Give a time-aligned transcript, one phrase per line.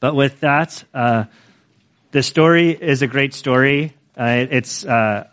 [0.00, 1.24] But with that, uh,
[2.10, 3.94] the story is a great story.
[4.16, 5.28] Uh, it's uh,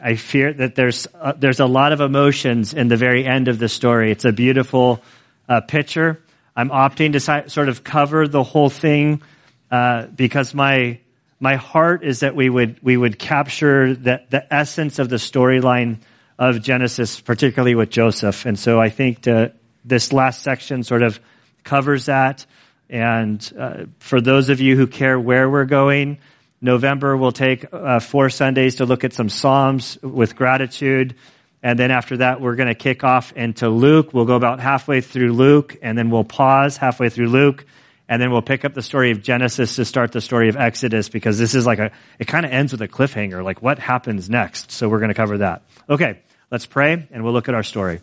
[0.00, 3.58] I fear that there's uh, there's a lot of emotions in the very end of
[3.58, 4.12] the story.
[4.12, 5.02] It's a beautiful
[5.48, 6.22] uh, picture.
[6.54, 9.22] I'm opting to si- sort of cover the whole thing
[9.70, 10.98] uh, because my
[11.40, 15.98] my heart is that we would we would capture the the essence of the storyline
[16.38, 18.46] of Genesis, particularly with Joseph.
[18.46, 19.52] And so I think to,
[19.84, 21.20] this last section sort of
[21.64, 22.46] covers that.
[22.92, 26.18] And uh, for those of you who care where we're going,
[26.60, 31.16] November we'll take uh, four Sundays to look at some Psalms with gratitude.
[31.62, 34.12] And then after that, we're going to kick off into Luke.
[34.12, 37.64] We'll go about halfway through Luke, and then we'll pause halfway through Luke,
[38.10, 41.08] and then we'll pick up the story of Genesis to start the story of Exodus
[41.08, 44.28] because this is like a, it kind of ends with a cliffhanger, like what happens
[44.28, 44.70] next.
[44.70, 45.62] So we're going to cover that.
[45.88, 46.18] Okay,
[46.50, 48.00] let's pray, and we'll look at our story.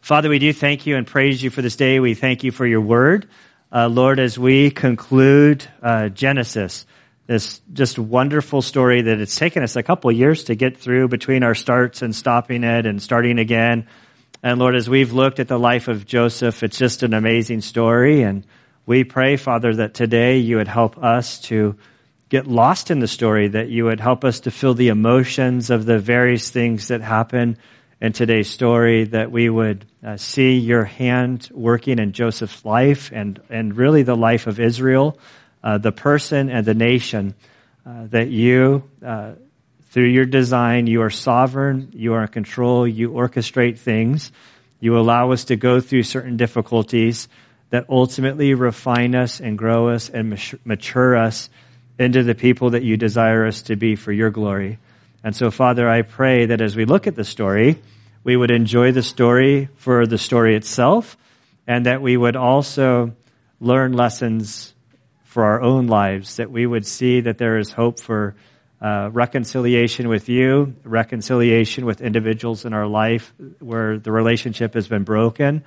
[0.00, 2.00] Father, we do thank you and praise you for this day.
[2.00, 3.28] We thank you for your word.
[3.72, 6.86] Uh, Lord, as we conclude uh, Genesis,
[7.28, 11.44] this just wonderful story that it's taken us a couple years to get through between
[11.44, 13.86] our starts and stopping it and starting again.
[14.42, 18.22] And Lord, as we've looked at the life of Joseph, it's just an amazing story.
[18.22, 18.44] And
[18.86, 21.76] we pray, Father, that today you would help us to
[22.28, 25.84] get lost in the story, that you would help us to feel the emotions of
[25.84, 27.56] the various things that happen
[28.00, 33.40] in today's story, that we would uh, see your hand working in Joseph's life and,
[33.50, 35.18] and really the life of Israel
[35.62, 37.34] uh, the person and the nation
[37.86, 39.32] uh, that you, uh,
[39.90, 44.32] through your design, you are sovereign, you are in control, you orchestrate things,
[44.80, 47.28] you allow us to go through certain difficulties
[47.70, 50.30] that ultimately refine us and grow us and
[50.64, 51.50] mature us
[51.98, 54.78] into the people that you desire us to be for your glory.
[55.22, 57.80] And so, Father, I pray that as we look at the story,
[58.24, 61.16] we would enjoy the story for the story itself,
[61.66, 63.12] and that we would also
[63.60, 64.74] learn lessons
[65.24, 68.34] for our own lives, that we would see that there is hope for
[68.80, 75.04] uh, reconciliation with you, reconciliation with individuals in our life where the relationship has been
[75.04, 75.62] broken,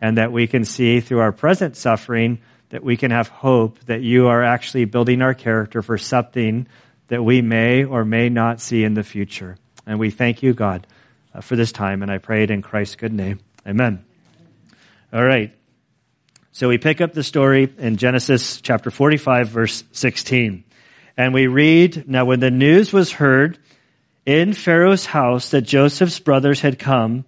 [0.00, 4.00] and that we can see through our present suffering that we can have hope that
[4.00, 6.66] you are actually building our character for something
[7.08, 9.56] that we may or may not see in the future.
[9.86, 10.86] And we thank you, God,
[11.34, 13.40] uh, for this time, and I pray it in Christ's good name.
[13.66, 14.04] Amen.
[15.12, 15.54] All right.
[16.52, 20.64] So we pick up the story in Genesis chapter 45 verse 16.
[21.16, 23.58] And we read, Now when the news was heard
[24.24, 27.24] in Pharaoh's house that Joseph's brothers had come,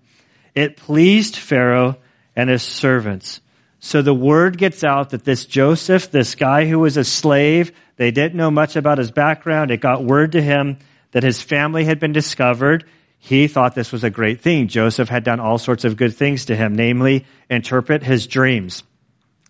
[0.55, 1.97] it pleased Pharaoh
[2.35, 3.41] and his servants.
[3.79, 8.11] So the word gets out that this Joseph, this guy who was a slave, they
[8.11, 9.71] didn't know much about his background.
[9.71, 10.79] It got word to him
[11.13, 12.85] that his family had been discovered.
[13.19, 14.69] He thought this was a great thing.
[14.69, 18.83] Joseph had done all sorts of good things to him, namely interpret his dreams.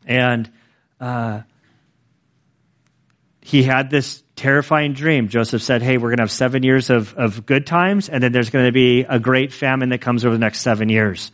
[0.06, 0.50] And
[1.00, 1.42] uh,
[3.41, 5.28] he had this terrifying dream.
[5.28, 8.32] Joseph said, Hey, we're going to have seven years of, of good times, and then
[8.32, 11.32] there's going to be a great famine that comes over the next seven years.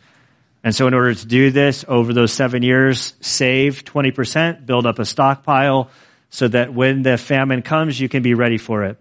[0.63, 4.99] And so, in order to do this over those seven years, save 20%, build up
[4.99, 5.89] a stockpile
[6.29, 8.97] so that when the famine comes, you can be ready for it.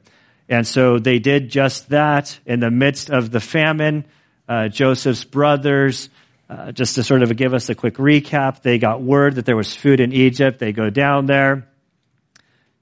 [0.49, 4.05] And so they did just that in the midst of the famine.
[4.49, 6.11] Uh, Joseph's brothers
[6.53, 9.57] uh, just to sort of give us a quick recap, they got word that there
[9.57, 10.59] was food in Egypt.
[10.59, 11.67] They go down there,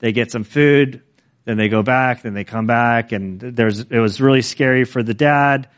[0.01, 1.03] they get some food,
[1.45, 5.05] then they go back, then they come back, and there's it was really scary for
[5.05, 5.69] the dad.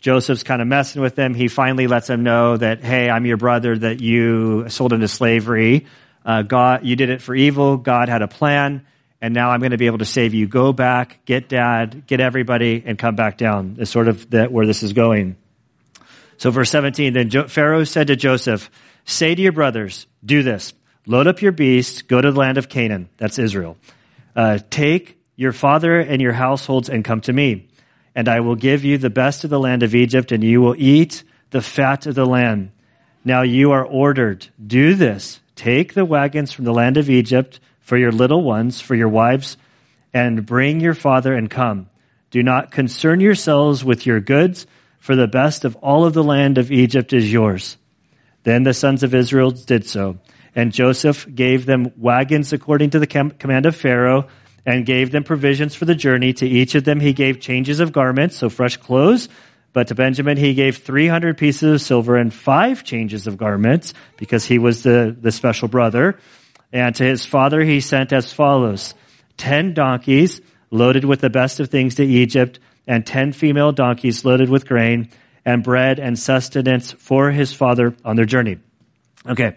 [0.00, 1.34] Joseph's kind of messing with them.
[1.34, 5.86] He finally lets them know that, hey, I'm your brother that you sold into slavery.
[6.24, 7.76] Uh, God, you did it for evil.
[7.76, 8.86] God had a plan,
[9.20, 10.48] and now I'm going to be able to save you.
[10.48, 13.76] Go back, get dad, get everybody, and come back down.
[13.78, 15.36] Is sort of the, where this is going.
[16.38, 18.70] So verse 17, then Pharaoh said to Joseph,
[19.04, 20.72] say to your brothers, do this.
[21.04, 23.10] Load up your beasts, go to the land of Canaan.
[23.18, 23.76] That's Israel.
[24.34, 27.68] Uh, take your father and your households and come to me.
[28.14, 30.74] And I will give you the best of the land of Egypt and you will
[30.76, 32.72] eat the fat of the land.
[33.24, 35.40] Now you are ordered, do this.
[35.54, 39.56] Take the wagons from the land of Egypt for your little ones, for your wives,
[40.14, 41.88] and bring your father and come.
[42.30, 44.66] Do not concern yourselves with your goods,
[44.98, 47.76] for the best of all of the land of Egypt is yours.
[48.44, 50.18] Then the sons of Israel did so.
[50.54, 54.28] And Joseph gave them wagons according to the command of Pharaoh
[54.66, 56.32] and gave them provisions for the journey.
[56.34, 59.28] To each of them he gave changes of garments, so fresh clothes.
[59.72, 64.44] But to Benjamin he gave 300 pieces of silver and five changes of garments because
[64.44, 66.18] he was the, the special brother.
[66.72, 68.94] And to his father he sent as follows.
[69.36, 70.40] Ten donkeys
[70.70, 75.08] loaded with the best of things to Egypt and ten female donkeys loaded with grain
[75.44, 78.58] and bread and sustenance for his father on their journey.
[79.26, 79.56] Okay.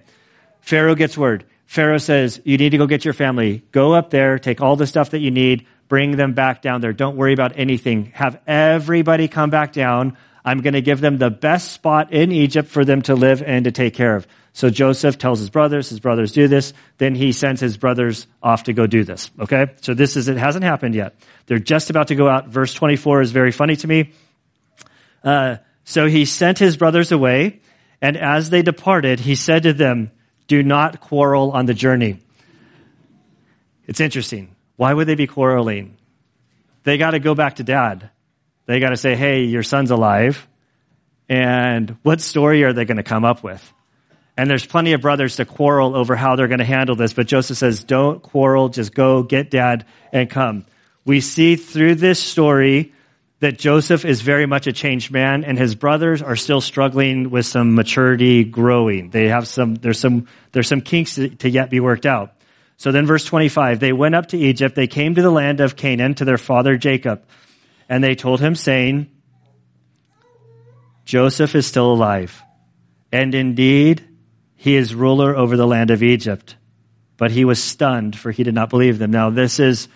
[0.62, 1.46] Pharaoh gets word.
[1.74, 3.64] Pharaoh says, You need to go get your family.
[3.72, 6.94] Go up there, take all the stuff that you need, bring them back down there.
[6.94, 8.12] Don't worry about anything.
[8.14, 10.16] Have everybody come back down.
[10.46, 13.66] I'm going to give them the best spot in Egypt for them to live and
[13.66, 14.28] to take care of.
[14.54, 18.66] So Joseph tells his brothers, his brothers do this, then he sends his brothers off
[18.66, 19.32] to go do this.
[19.40, 19.74] Okay?
[19.82, 21.16] So this is, it hasn't happened yet.
[21.48, 22.50] They're just about to go out.
[22.50, 24.12] Verse 24 is very funny to me.
[25.24, 25.56] Uh,
[25.86, 27.62] so he sent his brothers away,
[28.00, 30.12] and as they departed, he said to them,
[30.48, 32.20] Do not quarrel on the journey.
[33.86, 34.56] It's interesting.
[34.76, 35.98] Why would they be quarreling?
[36.84, 38.10] They got to go back to dad.
[38.66, 40.48] They got to say, Hey, your son's alive.
[41.30, 43.74] And what story are they going to come up with?
[44.36, 47.28] And there's plenty of brothers to quarrel over how they're going to handle this, but
[47.28, 50.66] Joseph says, don't quarrel, just go get dad and come.
[51.06, 52.94] We see through this story
[53.44, 57.46] that Joseph is very much a changed man and his brothers are still struggling with
[57.46, 59.10] some maturity growing.
[59.10, 62.36] They have some, there's some, there's some kinks to, to yet be worked out.
[62.78, 64.76] So then verse 25, they went up to Egypt.
[64.76, 67.26] They came to the land of Canaan to their father Jacob
[67.90, 69.12] and they told him saying,
[71.04, 72.42] Joseph is still alive.
[73.12, 74.08] And indeed,
[74.56, 76.56] he is ruler over the land of Egypt.
[77.18, 79.12] But he was stunned, for he did not believe them.
[79.12, 79.90] Now, this is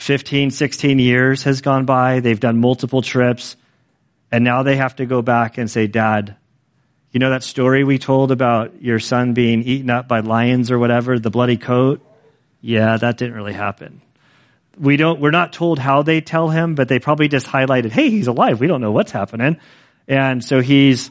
[0.00, 2.20] 15, 16 years has gone by.
[2.20, 3.56] They've done multiple trips.
[4.32, 6.36] And now they have to go back and say, Dad,
[7.10, 10.78] you know that story we told about your son being eaten up by lions or
[10.78, 12.00] whatever, the bloody coat?
[12.62, 14.00] Yeah, that didn't really happen.
[14.78, 18.08] We don't, we're not told how they tell him, but they probably just highlighted, hey,
[18.08, 18.58] he's alive.
[18.58, 19.58] We don't know what's happening.
[20.08, 21.10] And so he's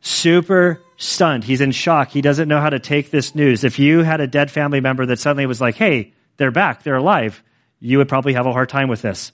[0.00, 1.44] super stunned.
[1.44, 2.08] He's in shock.
[2.10, 3.64] He doesn't know how to take this news.
[3.64, 6.96] If you had a dead family member that suddenly was like, hey, they're back, they're
[6.96, 7.42] alive,
[7.82, 9.32] you would probably have a hard time with this.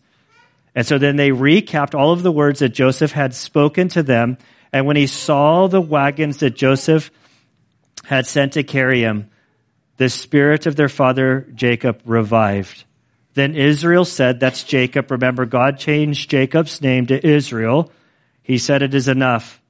[0.75, 4.39] And so then they recapped all of the words that Joseph had spoken to them.
[4.73, 7.11] And when he saw the wagons that Joseph
[8.05, 9.31] had sent to carry him,
[9.99, 12.85] the spirit of their father Jacob revived.
[13.35, 15.11] Then Israel said, That's Jacob.
[15.11, 17.93] Remember, God changed Jacob's name to Israel.
[18.43, 19.61] He said, It is enough.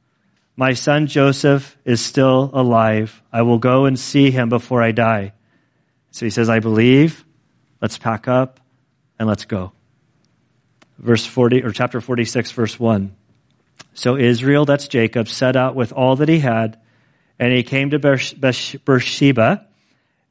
[0.56, 3.22] My son Joseph is still alive.
[3.32, 5.32] I will go and see him before I die.
[6.12, 7.24] So he says, I believe.
[7.80, 8.60] Let's pack up
[9.18, 9.72] and let's go.
[10.98, 13.14] Verse 40, or chapter 46, verse 1.
[13.94, 16.78] So Israel, that's Jacob, set out with all that he had,
[17.38, 19.66] and he came to Beersheba,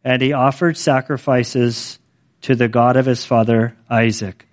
[0.04, 2.00] and he offered sacrifices
[2.42, 4.46] to the God of his father Isaac.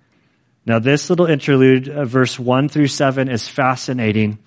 [0.65, 4.39] Now, this little interlude, uh, verse 1 through 7, is fascinating.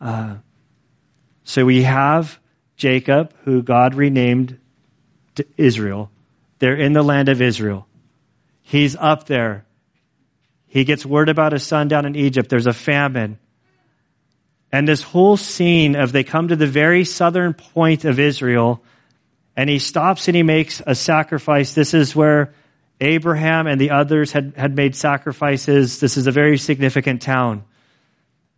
[0.00, 0.36] Uh,
[1.42, 2.38] so we have
[2.76, 4.58] Jacob, who God renamed
[5.56, 6.10] Israel.
[6.60, 7.86] They're in the land of Israel.
[8.66, 9.66] He's up there.
[10.66, 12.48] He gets word about his son down in Egypt.
[12.48, 13.38] There's a famine.
[14.72, 18.82] And this whole scene of they come to the very southern point of Israel
[19.54, 21.74] and he stops and he makes a sacrifice.
[21.74, 22.54] This is where
[23.00, 26.00] Abraham and the others had, had made sacrifices.
[26.00, 27.64] This is a very significant town.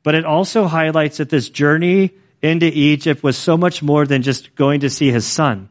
[0.04, 4.54] But it also highlights that this journey into Egypt was so much more than just
[4.54, 5.68] going to see his son.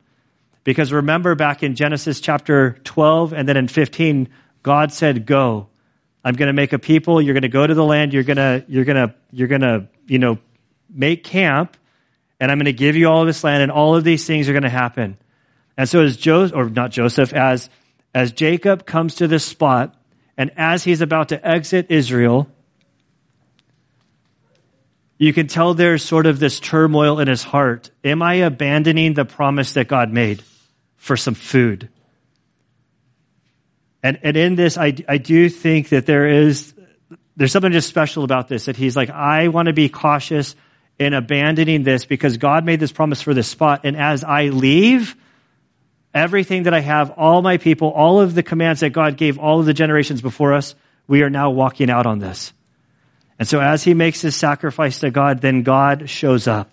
[0.65, 4.27] Because remember back in Genesis chapter 12 and then in 15,
[4.63, 5.69] God said, go.
[6.23, 7.21] I'm going to make a people.
[7.21, 8.13] You're going to go to the land.
[8.13, 10.39] You're going to, you're going to, you're going to, you know,
[10.89, 11.77] make camp
[12.39, 14.49] and I'm going to give you all of this land and all of these things
[14.49, 15.17] are going to happen.
[15.77, 17.69] And so as Joseph, or not Joseph, as,
[18.15, 19.95] as Jacob comes to this spot
[20.35, 22.49] and as he's about to exit Israel,
[25.19, 27.91] you can tell there's sort of this turmoil in his heart.
[28.03, 30.41] Am I abandoning the promise that God made
[31.05, 31.87] for some food?
[34.01, 36.73] And, and in this, I, I do think that there is,
[37.37, 40.55] there's something just special about this, that he's like, I want to be cautious
[40.97, 43.81] in abandoning this because God made this promise for this spot.
[43.83, 45.15] And as I leave,
[46.11, 49.59] everything that I have, all my people, all of the commands that God gave all
[49.59, 50.73] of the generations before us,
[51.07, 52.51] we are now walking out on this.
[53.37, 56.71] And so as he makes his sacrifice to God, then God shows up.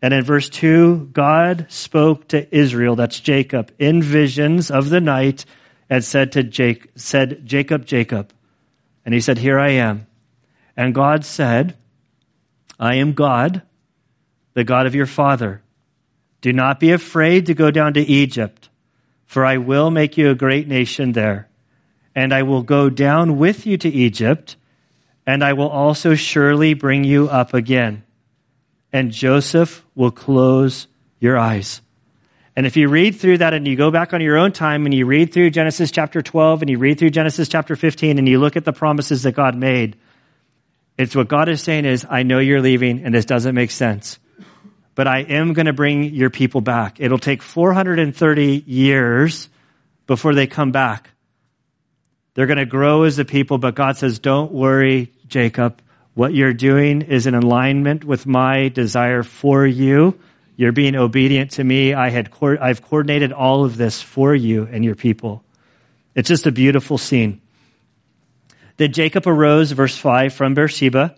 [0.00, 5.44] And in verse 2, God spoke to Israel, that's Jacob, in visions of the night
[5.90, 8.32] and said to Jake, said, Jacob, Jacob.
[9.04, 10.06] And he said, Here I am.
[10.76, 11.76] And God said,
[12.78, 13.62] I am God,
[14.54, 15.62] the God of your father.
[16.40, 18.68] Do not be afraid to go down to Egypt,
[19.26, 21.48] for I will make you a great nation there.
[22.14, 24.56] And I will go down with you to Egypt
[25.28, 28.02] and I will also surely bring you up again.
[28.94, 30.86] And Joseph will close
[31.18, 31.82] your eyes.
[32.54, 34.94] And if you read through that and you go back on your own time and
[34.94, 38.38] you read through Genesis chapter 12 and you read through Genesis chapter 15 and you
[38.38, 39.96] look at the promises that God made,
[40.96, 44.20] it's what God is saying is, I know you're leaving and this doesn't make sense,
[44.94, 47.00] but I am going to bring your people back.
[47.00, 49.48] It'll take 430 years
[50.06, 51.10] before they come back.
[52.34, 55.82] They're going to grow as a people, but God says, don't worry, Jacob.
[56.18, 60.18] What you're doing is in alignment with my desire for you.
[60.56, 61.94] You're being obedient to me.
[61.94, 65.44] I had, I've coordinated all of this for you and your people.
[66.16, 67.40] It's just a beautiful scene.
[68.78, 71.14] Then Jacob arose, verse 5, from Beersheba,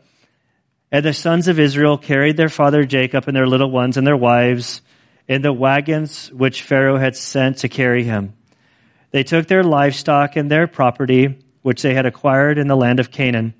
[0.92, 4.18] and the sons of Israel carried their father Jacob and their little ones and their
[4.18, 4.82] wives
[5.26, 8.34] in the wagons which Pharaoh had sent to carry him.
[9.12, 13.10] They took their livestock and their property, which they had acquired in the land of
[13.10, 13.54] Canaan,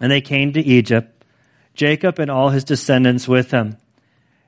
[0.00, 1.24] and they came to Egypt,
[1.74, 3.76] Jacob and all his descendants with him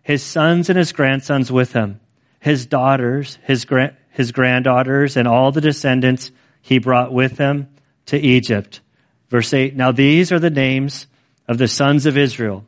[0.03, 2.01] his sons and his grandsons with him,
[2.41, 6.31] his daughters, his, gra- his granddaughters, and all the descendants
[6.61, 7.69] he brought with him
[8.07, 8.81] to Egypt.
[9.29, 11.07] Verse 8 Now these are the names
[11.49, 12.65] of the sons of Israel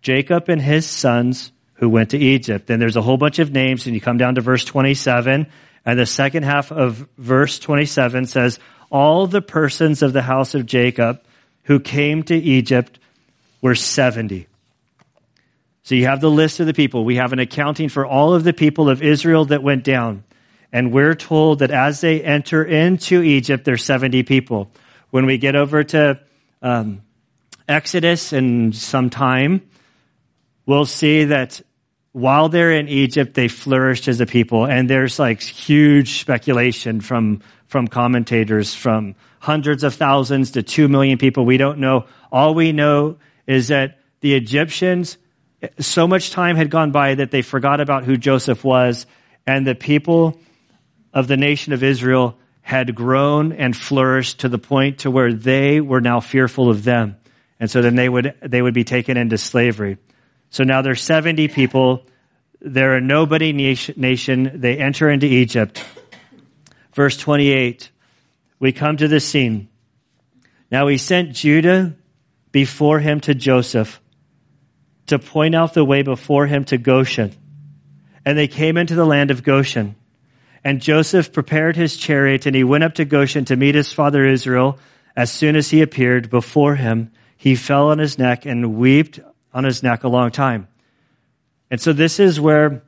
[0.00, 2.66] Jacob and his sons who went to Egypt.
[2.66, 5.46] Then there's a whole bunch of names, and you come down to verse 27,
[5.84, 8.58] and the second half of verse 27 says,
[8.90, 11.22] All the persons of the house of Jacob
[11.64, 12.98] who came to Egypt
[13.60, 14.46] were 70.
[15.82, 17.04] So you have the list of the people.
[17.04, 20.24] We have an accounting for all of the people of Israel that went down.
[20.72, 24.70] And we're told that as they enter into Egypt, there's 70 people.
[25.10, 26.20] When we get over to
[26.62, 27.02] um,
[27.68, 29.68] Exodus in some time,
[30.66, 31.60] we'll see that
[32.12, 34.66] while they're in Egypt, they flourished as a people.
[34.66, 41.18] And there's like huge speculation from, from commentators from hundreds of thousands to two million
[41.18, 41.44] people.
[41.44, 42.06] We don't know.
[42.30, 43.16] All we know
[43.46, 45.16] is that the Egyptians
[45.78, 49.06] so much time had gone by that they forgot about who Joseph was,
[49.46, 50.38] and the people
[51.12, 55.80] of the nation of Israel had grown and flourished to the point to where they
[55.80, 57.16] were now fearful of them.
[57.58, 59.98] And so then they would, they would be taken into slavery.
[60.50, 62.06] So now there's 70 people.
[62.60, 64.60] They're a nobody nation.
[64.60, 65.84] They enter into Egypt.
[66.92, 67.90] Verse 28,
[68.60, 69.68] we come to this scene.
[70.70, 71.96] Now he sent Judah
[72.52, 74.00] before him to Joseph
[75.06, 77.32] to point out the way before him to Goshen.
[78.24, 79.96] And they came into the land of Goshen.
[80.62, 84.24] And Joseph prepared his chariot and he went up to Goshen to meet his father
[84.24, 84.78] Israel.
[85.16, 89.18] As soon as he appeared before him, he fell on his neck and wept
[89.54, 90.68] on his neck a long time.
[91.70, 92.82] And so this is where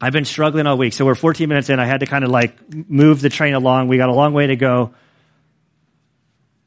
[0.00, 0.92] I've been struggling all week.
[0.92, 1.80] So we're 14 minutes in.
[1.80, 2.56] I had to kind of like
[2.88, 3.88] move the train along.
[3.88, 4.94] We got a long way to go.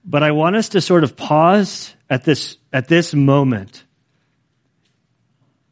[0.04, 3.84] But I want us to sort of pause at this, at this moment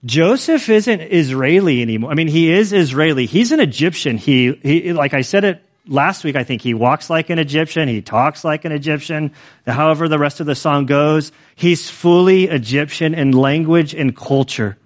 [0.06, 2.12] Joseph isn't Israeli anymore.
[2.12, 3.26] I mean, he is Israeli.
[3.26, 4.18] He's an Egyptian.
[4.18, 7.90] He, he, like I said it last week, I think he walks like an Egyptian.
[7.90, 9.34] He talks like an Egyptian.
[9.68, 14.78] However, the rest of the song goes, he's fully Egyptian in language and culture.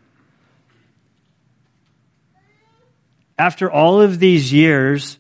[3.44, 5.20] After all of these years,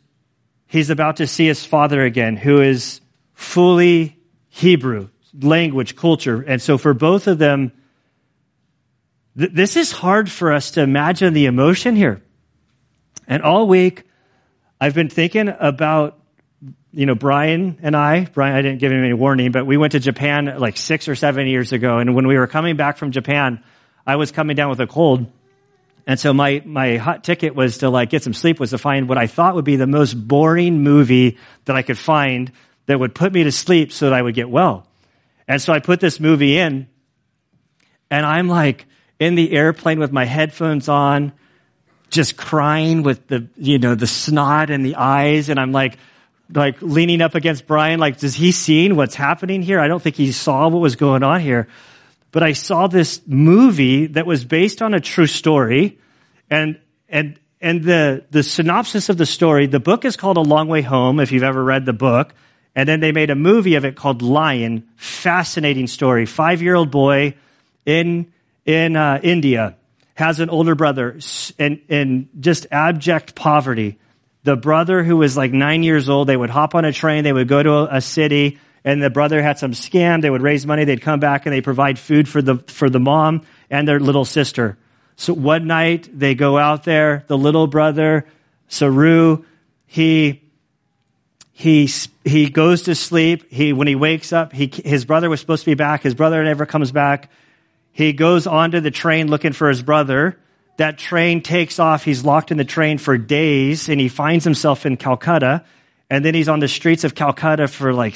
[0.65, 3.01] he's about to see his father again, who is
[3.33, 6.41] fully Hebrew, language, culture.
[6.41, 7.73] And so for both of them,
[9.35, 12.23] this is hard for us to imagine the emotion here.
[13.27, 14.05] And all week,
[14.79, 16.17] I've been thinking about,
[16.93, 19.91] you know, Brian and I, Brian, I didn't give him any warning, but we went
[19.91, 21.97] to Japan like six or seven years ago.
[21.97, 23.61] And when we were coming back from Japan,
[24.07, 25.29] I was coming down with a cold.
[26.05, 29.07] And so my, my hot ticket was to like get some sleep was to find
[29.07, 32.51] what I thought would be the most boring movie that I could find
[32.87, 34.85] that would put me to sleep so that I would get well.
[35.47, 36.87] And so I put this movie in
[38.11, 38.85] and I'm like,
[39.19, 41.31] in the airplane with my headphones on,
[42.09, 45.49] just crying with the, you know, the snot and the eyes.
[45.49, 45.97] And I'm like,
[46.53, 49.79] like leaning up against Brian, like, does he see what's happening here?
[49.79, 51.67] I don't think he saw what was going on here.
[52.33, 55.99] But I saw this movie that was based on a true story
[56.49, 60.67] and, and, and the, the synopsis of the story, the book is called A Long
[60.67, 62.33] Way Home, if you've ever read the book.
[62.75, 64.89] And then they made a movie of it called Lion.
[64.95, 66.25] Fascinating story.
[66.25, 67.35] Five year old boy
[67.85, 68.33] in
[68.65, 69.75] in uh, India
[70.15, 71.19] has an older brother
[71.59, 73.99] in, in just abject poverty.
[74.43, 77.33] The brother who was like nine years old, they would hop on a train, they
[77.33, 80.21] would go to a, a city, and the brother had some scam.
[80.21, 82.99] They would raise money, they'd come back, and they provide food for the for the
[82.99, 84.77] mom and their little sister.
[85.15, 87.23] So one night they go out there.
[87.27, 88.25] The little brother,
[88.69, 89.45] Saroo,
[89.85, 90.41] he
[91.51, 91.89] he
[92.25, 93.51] he goes to sleep.
[93.51, 96.01] He when he wakes up, he his brother was supposed to be back.
[96.01, 97.29] His brother never comes back.
[97.91, 100.39] He goes onto the train looking for his brother.
[100.77, 102.03] That train takes off.
[102.03, 105.63] He's locked in the train for days and he finds himself in Calcutta.
[106.13, 108.15] And then he's on the streets of Calcutta for like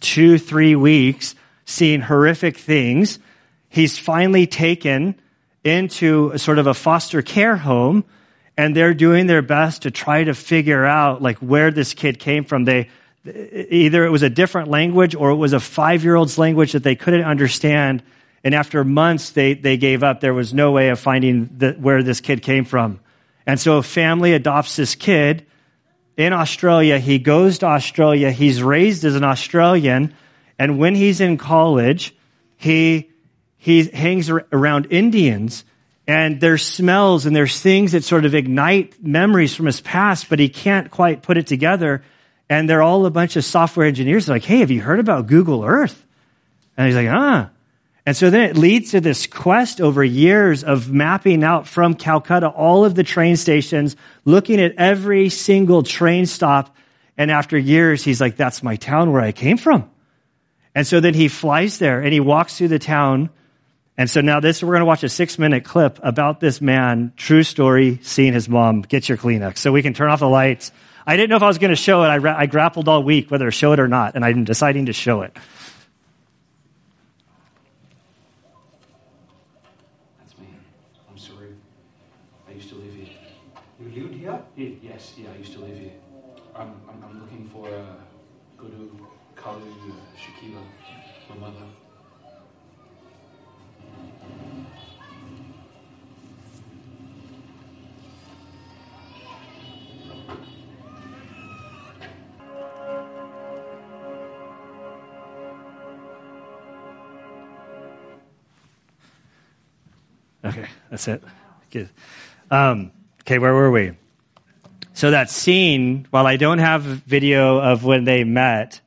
[0.00, 3.18] two, three weeks, seeing horrific things.
[3.70, 5.18] He's finally taken
[5.64, 8.04] into a sort of a foster care home
[8.58, 12.44] and they're doing their best to try to figure out like where this kid came
[12.44, 12.66] from.
[12.66, 12.90] They,
[13.24, 16.82] either it was a different language or it was a five year old's language that
[16.82, 18.02] they couldn't understand.
[18.44, 20.20] And after months, they, they gave up.
[20.20, 23.00] There was no way of finding the, where this kid came from.
[23.46, 25.46] And so a family adopts this kid
[26.18, 26.98] in Australia.
[26.98, 28.30] He goes to Australia.
[28.30, 30.14] He's raised as an Australian.
[30.58, 32.14] And when he's in college,
[32.56, 33.08] he,
[33.56, 35.64] he hangs around Indians
[36.08, 40.38] and there's smells and there's things that sort of ignite memories from his past, but
[40.38, 42.02] he can't quite put it together.
[42.50, 44.26] And they're all a bunch of software engineers.
[44.26, 46.04] They're like, hey, have you heard about Google Earth?
[46.76, 47.50] And he's like, ah.
[48.08, 52.48] And so then it leads to this quest over years of mapping out from Calcutta
[52.48, 56.74] all of the train stations, looking at every single train stop.
[57.18, 59.90] And after years, he's like, that's my town where I came from.
[60.74, 63.28] And so then he flies there and he walks through the town.
[63.98, 67.12] And so now this, we're going to watch a six minute clip about this man,
[67.14, 68.80] true story, seeing his mom.
[68.80, 70.72] Get your Kleenex so we can turn off the lights.
[71.06, 72.06] I didn't know if I was going to show it.
[72.06, 74.86] I, ra- I grappled all week whether to show it or not, and I'm deciding
[74.86, 75.36] to show it.
[110.48, 111.22] Okay, that's it.
[111.70, 111.90] Good.
[112.50, 113.92] Um, okay, where were we?
[114.94, 118.80] So that scene, while I don't have video of when they met,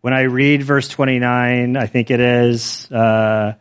[0.00, 3.54] when I read verse 29, I think it is, uh,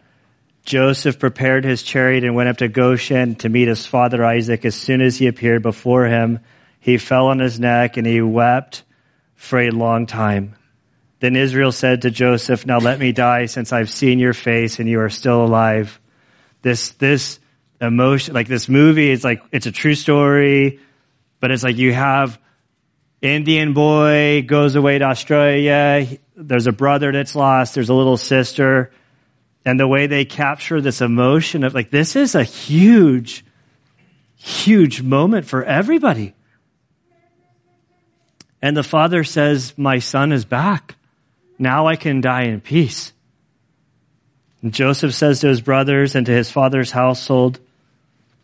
[0.64, 4.66] Joseph prepared his chariot and went up to Goshen to meet his father Isaac.
[4.66, 6.40] As soon as he appeared before him,
[6.80, 8.84] he fell on his neck and he wept
[9.36, 10.56] for a long time.
[11.20, 14.90] Then Israel said to Joseph, now let me die since I've seen your face and
[14.90, 16.00] you are still alive.
[16.62, 17.40] This, this
[17.80, 20.80] emotion, like this movie, it's like, it's a true story.
[21.40, 22.40] But it's like you have
[23.22, 26.18] Indian boy goes away to Australia.
[26.36, 27.76] There's a brother that's lost.
[27.76, 28.92] There's a little sister.
[29.66, 33.44] And the way they capture this emotion of like, this is a huge,
[34.36, 36.34] huge moment for everybody.
[38.62, 40.96] And the father says, my son is back.
[41.60, 43.14] Now I can die in peace.
[44.62, 47.60] And Joseph says to his brothers and to his father's household,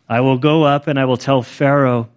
[0.08, 2.08] I will go up and I will tell Pharaoh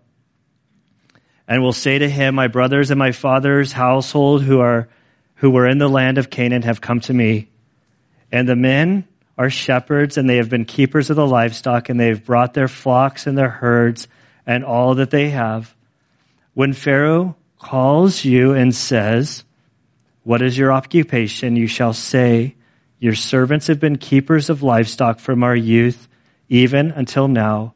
[1.48, 4.90] and will say to him, My brothers and my father's household who are
[5.36, 7.48] who were in the land of Canaan have come to me.
[8.32, 9.08] And the men
[9.38, 12.68] are shepherds, and they have been keepers of the livestock, and they have brought their
[12.68, 14.08] flocks and their herds
[14.48, 15.76] and all that they have.
[16.56, 19.44] When Pharaoh calls you and says,
[20.24, 21.56] What is your occupation?
[21.56, 22.56] You shall say,
[23.00, 26.08] Your servants have been keepers of livestock from our youth,
[26.50, 27.74] even until now.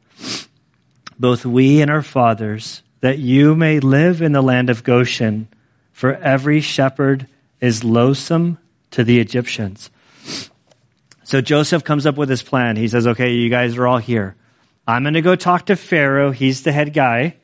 [1.18, 5.48] Both we and our fathers that you may live in the land of Goshen,
[5.92, 7.28] for every shepherd
[7.60, 8.58] is loathsome
[8.92, 9.90] to the Egyptians.
[11.24, 12.76] So Joseph comes up with his plan.
[12.76, 14.36] He says, okay, you guys are all here.
[14.86, 16.32] I'm going to go talk to Pharaoh.
[16.32, 17.36] He's the head guy.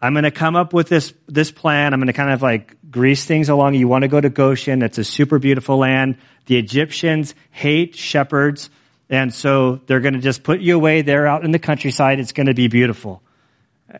[0.00, 1.92] I'm going to come up with this, this plan.
[1.92, 3.74] I'm going to kind of like grease things along.
[3.74, 4.82] You want to go to Goshen.
[4.82, 6.18] It's a super beautiful land.
[6.46, 8.70] The Egyptians hate shepherds.
[9.10, 12.20] And so they're going to just put you away there out in the countryside.
[12.20, 13.22] It's going to be beautiful.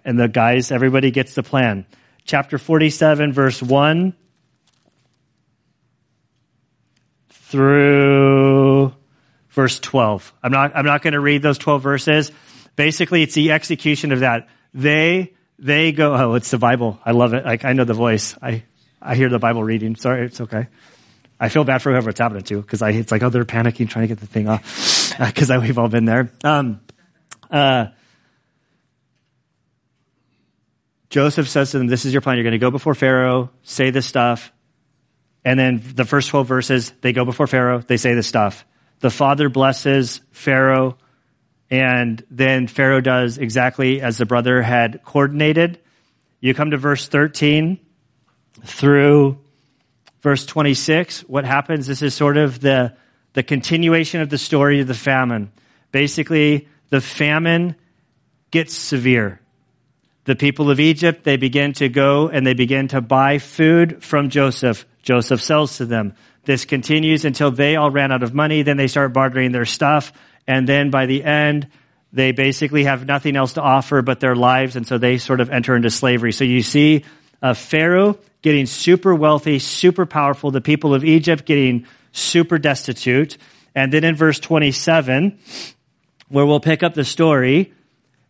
[0.04, 1.86] And the guys, everybody gets the plan.
[2.24, 4.14] Chapter 47, verse 1
[7.30, 8.94] through
[9.48, 10.32] verse 12.
[10.42, 12.30] I'm not, I'm not going to read those 12 verses.
[12.76, 14.48] Basically, it's the execution of that.
[14.74, 16.98] They, they go, oh, it's the Bible.
[17.04, 17.44] I love it.
[17.44, 18.36] Like, I know the voice.
[18.40, 18.62] I,
[19.00, 19.96] I hear the Bible reading.
[19.96, 20.68] Sorry, it's okay.
[21.40, 23.88] I feel bad for whoever it's happening to because I, it's like, oh, they're panicking
[23.88, 26.30] trying to get the thing off because we've all been there.
[26.42, 26.80] Um,
[27.50, 27.86] uh,
[31.10, 32.36] Joseph says to them, This is your plan.
[32.36, 34.52] You're going to go before Pharaoh, say this stuff.
[35.44, 38.66] And then the first 12 verses, they go before Pharaoh, they say this stuff.
[39.00, 40.98] The father blesses Pharaoh,
[41.70, 45.78] and then Pharaoh does exactly as the brother had coordinated.
[46.40, 47.78] You come to verse 13
[48.64, 49.38] through
[50.22, 51.22] verse 26.
[51.22, 51.86] What happens?
[51.86, 52.96] This is sort of the,
[53.34, 55.52] the continuation of the story of the famine.
[55.92, 57.76] Basically, the famine
[58.50, 59.40] gets severe
[60.28, 64.28] the people of Egypt, they begin to go and they begin to buy food from
[64.28, 64.84] Joseph.
[65.00, 66.12] Joseph sells to them.
[66.44, 68.60] This continues until they all ran out of money.
[68.60, 70.12] Then they start bartering their stuff
[70.48, 71.68] And then by the end,
[72.12, 74.76] they basically have nothing else to offer but their lives.
[74.76, 76.32] And so they sort of enter into slavery.
[76.32, 77.04] So you see
[77.42, 83.36] uh, Pharaoh getting super wealthy, super powerful, the people of Egypt getting super destitute.
[83.74, 85.38] And then in verse 27,
[86.28, 87.74] where we'll pick up the story,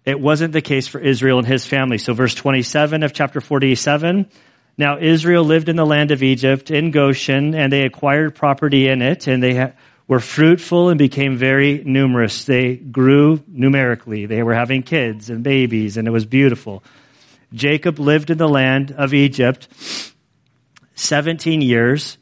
[0.04, 1.98] it wasn't the case for Israel and his family.
[1.98, 4.28] So verse 27 of chapter 47,
[4.76, 9.02] now Israel lived in the land of Egypt in Goshen and they acquired property in
[9.02, 9.72] it and they ha-
[10.08, 12.44] were fruitful and became very numerous.
[12.44, 14.24] They grew numerically.
[14.26, 16.82] They were having kids and babies and it was beautiful.
[17.52, 19.68] Jacob lived in the land of Egypt
[20.94, 22.16] 17 years.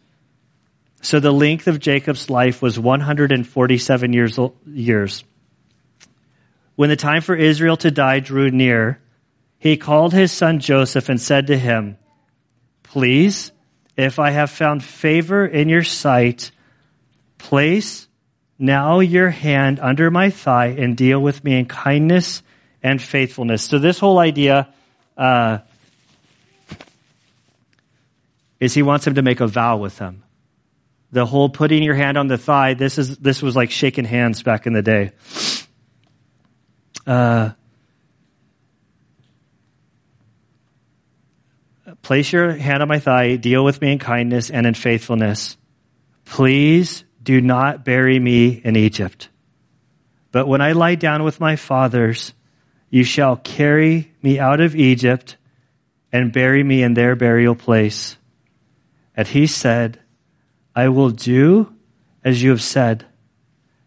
[1.01, 4.39] So the length of Jacob's life was 147 years.
[4.67, 5.25] years.
[6.75, 9.01] When the time for Israel to die drew near,
[9.59, 11.97] he called his son Joseph and said to him,
[12.83, 13.53] Please,
[13.97, 16.51] if I have found favor in your sight,
[17.39, 18.07] place
[18.59, 22.43] now your hand under my thigh and deal with me in kindness
[22.83, 23.63] and faithfulness.
[23.63, 24.73] So this whole idea
[25.17, 25.59] uh,
[28.59, 30.23] is he wants him to make a vow with him.
[31.13, 34.43] The whole putting your hand on the thigh, this is this was like shaking hands
[34.43, 35.13] back in the day.
[37.07, 37.51] Uh,
[42.03, 45.57] place your hand on my thigh, deal with me in kindness and in faithfulness.
[46.25, 49.29] Please do not bury me in Egypt.
[50.31, 52.33] But when I lie down with my fathers,
[52.89, 55.37] you shall carry me out of Egypt
[56.13, 58.17] and bury me in their burial place.
[59.17, 59.99] And he said,
[60.75, 61.75] I will do
[62.23, 63.05] as you have said.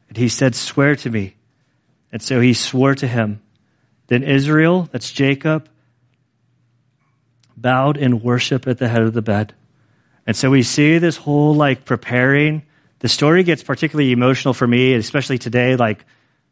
[0.09, 1.35] And he said, Swear to me.
[2.11, 3.41] And so he swore to him.
[4.07, 5.69] Then Israel, that's Jacob,
[7.55, 9.53] bowed in worship at the head of the bed.
[10.27, 12.63] And so we see this whole like preparing.
[12.99, 15.75] The story gets particularly emotional for me, especially today.
[15.75, 16.05] Like,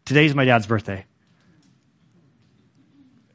[0.05, 1.05] today's my dad's birthday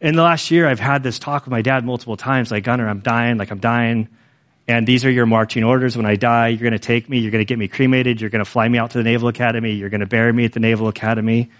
[0.02, 2.88] in the last year, I've had this talk with my dad multiple times, like, Gunner,
[2.88, 4.08] I'm dying, like, I'm dying.
[4.66, 5.96] And these are your marching orders.
[5.96, 8.30] When I die, you're going to take me, you're going to get me cremated, you're
[8.30, 10.52] going to fly me out to the Naval Academy, you're going to bury me at
[10.52, 11.50] the Naval Academy.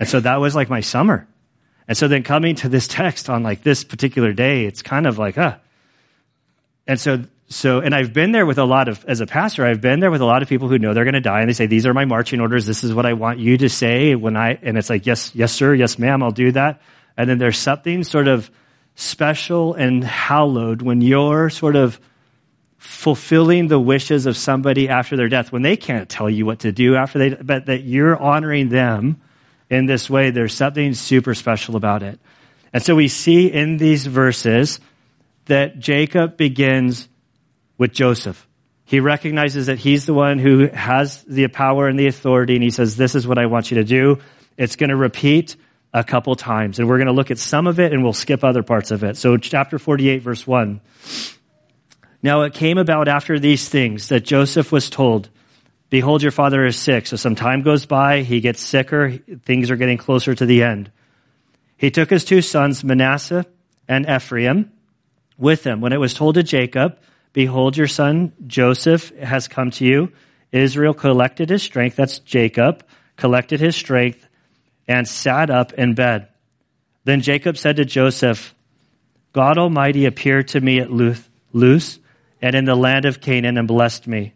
[0.00, 1.28] And so that was like my summer.
[1.86, 5.16] And so then coming to this text on like this particular day, it's kind of
[5.16, 5.56] like, huh.
[6.88, 9.80] And so, so, and I've been there with a lot of, as a pastor, I've
[9.80, 11.52] been there with a lot of people who know they're going to die and they
[11.54, 12.66] say, these are my marching orders.
[12.66, 15.52] This is what I want you to say when I, and it's like, yes, yes,
[15.52, 15.72] sir.
[15.72, 16.22] Yes, ma'am.
[16.24, 16.80] I'll do that.
[17.16, 18.50] And then there's something sort of
[18.96, 22.00] special and hallowed when you're sort of
[22.78, 26.72] fulfilling the wishes of somebody after their death when they can't tell you what to
[26.72, 29.20] do after they but that you're honoring them
[29.70, 32.20] in this way there's something super special about it
[32.72, 34.78] and so we see in these verses
[35.46, 37.08] that Jacob begins
[37.78, 38.46] with Joseph
[38.84, 42.70] he recognizes that he's the one who has the power and the authority and he
[42.70, 44.18] says this is what I want you to do
[44.56, 45.56] it's going to repeat
[45.92, 46.78] a couple times.
[46.78, 49.02] And we're going to look at some of it and we'll skip other parts of
[49.02, 49.16] it.
[49.16, 50.80] So chapter 48 verse 1.
[52.22, 55.28] Now it came about after these things that Joseph was told,
[55.88, 57.06] behold, your father is sick.
[57.06, 58.22] So some time goes by.
[58.22, 59.18] He gets sicker.
[59.44, 60.90] Things are getting closer to the end.
[61.78, 63.46] He took his two sons, Manasseh
[63.88, 64.72] and Ephraim,
[65.38, 65.80] with him.
[65.80, 66.98] When it was told to Jacob,
[67.36, 70.10] behold, your son Joseph has come to you.
[70.52, 71.96] Israel collected his strength.
[71.96, 72.82] That's Jacob
[73.16, 74.26] collected his strength
[74.88, 76.28] and sat up in bed.
[77.04, 78.54] Then Jacob said to Joseph,
[79.34, 81.98] God Almighty appeared to me at Luz
[82.40, 84.32] and in the land of Canaan and blessed me.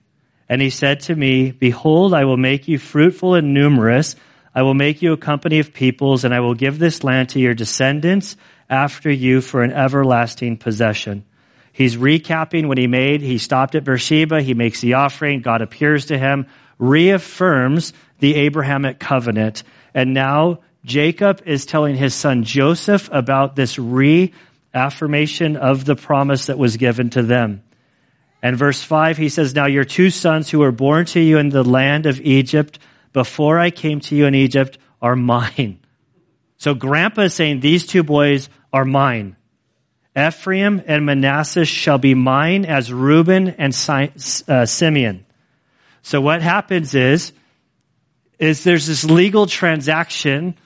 [0.46, 4.14] And he said to me, Behold, I will make you fruitful and numerous.
[4.54, 7.40] I will make you a company of peoples, and I will give this land to
[7.40, 8.36] your descendants
[8.68, 11.24] after you for an everlasting possession.
[11.72, 13.20] He's recapping what he made.
[13.22, 14.42] He stopped at Beersheba.
[14.42, 15.40] He makes the offering.
[15.40, 16.46] God appears to him,
[16.78, 19.62] reaffirms the Abrahamic covenant.
[19.94, 26.58] And now Jacob is telling his son Joseph about this reaffirmation of the promise that
[26.58, 27.62] was given to them.
[28.42, 31.50] And verse 5, he says, Now your two sons who were born to you in
[31.50, 32.78] the land of Egypt
[33.12, 35.80] before I came to you in Egypt are mine.
[36.56, 39.36] So grandpa is saying, These two boys are mine.
[40.16, 43.72] Ephraim and Manasseh shall be mine as Reuben and
[44.48, 45.24] uh, Simeon.
[46.02, 47.32] So what happens is
[48.38, 50.56] is there's this legal transaction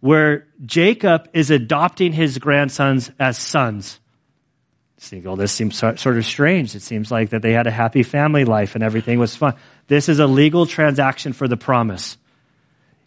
[0.00, 3.98] where Jacob is adopting his grandsons as sons.
[4.98, 6.74] See, oh, this seems sort of strange.
[6.76, 9.54] It seems like that they had a happy family life and everything was fun.
[9.88, 12.18] This is a legal transaction for the promise.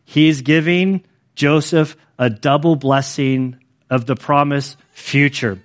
[0.04, 1.06] He's giving
[1.36, 3.58] Joseph a double blessing
[3.90, 5.62] of the promise future.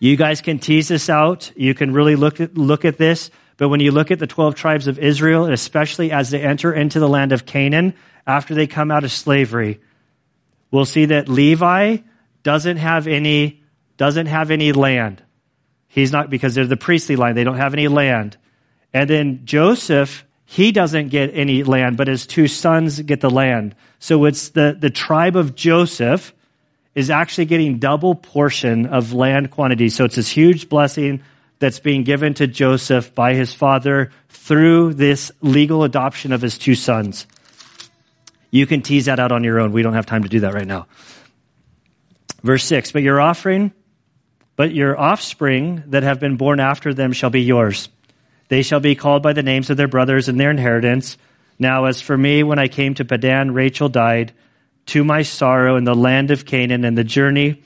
[0.00, 1.52] You guys can tease this out.
[1.54, 4.54] You can really look at, look at this, But when you look at the 12
[4.54, 7.94] tribes of Israel, especially as they enter into the land of Canaan
[8.26, 9.80] after they come out of slavery,
[10.70, 11.98] we'll see that Levi
[12.42, 13.62] doesn't have any,
[13.98, 15.22] doesn't have any land.
[15.88, 18.38] He's not, because they're the priestly line, they don't have any land.
[18.94, 23.74] And then Joseph, he doesn't get any land, but his two sons get the land.
[23.98, 26.32] So it's the, the tribe of Joseph
[27.00, 29.88] is actually getting double portion of land quantity.
[29.88, 31.22] So it's this huge blessing
[31.58, 36.74] that's being given to Joseph by his father through this legal adoption of his two
[36.74, 37.26] sons.
[38.50, 39.72] You can tease that out on your own.
[39.72, 40.86] We don't have time to do that right now.
[42.42, 43.72] Verse 6 But your offering,
[44.56, 47.88] but your offspring that have been born after them shall be yours.
[48.48, 51.16] They shall be called by the names of their brothers and their inheritance.
[51.58, 54.32] Now, as for me, when I came to Padan, Rachel died
[54.90, 57.62] to my sorrow in the land of Canaan and the journey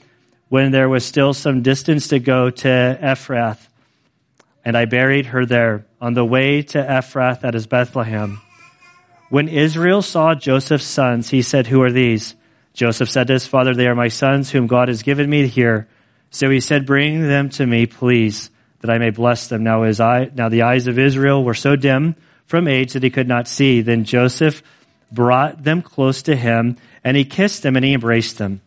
[0.49, 3.67] when there was still some distance to go to Ephrath.
[4.63, 8.41] And I buried her there on the way to Ephrath that is Bethlehem.
[9.29, 12.35] When Israel saw Joseph's sons, he said, Who are these?
[12.73, 15.87] Joseph said to his father, They are my sons whom God has given me here.
[16.29, 19.63] So he said, Bring them to me, please, that I may bless them.
[19.63, 23.09] Now his eye, now the eyes of Israel were so dim from age that he
[23.09, 23.81] could not see.
[23.81, 24.61] Then Joseph
[25.11, 28.61] brought them close to him and he kissed them and he embraced them.